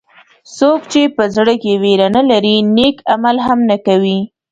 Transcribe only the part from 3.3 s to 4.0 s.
هم نه